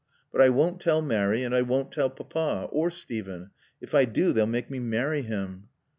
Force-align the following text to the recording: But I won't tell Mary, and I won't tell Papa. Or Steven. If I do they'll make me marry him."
But 0.31 0.41
I 0.41 0.49
won't 0.49 0.79
tell 0.81 1.03
Mary, 1.03 1.43
and 1.43 1.53
I 1.53 1.61
won't 1.61 1.91
tell 1.91 2.09
Papa. 2.09 2.67
Or 2.71 2.89
Steven. 2.89 3.51
If 3.81 3.93
I 3.93 4.05
do 4.05 4.31
they'll 4.33 4.47
make 4.47 4.71
me 4.71 4.79
marry 4.79 5.21
him." 5.21 5.67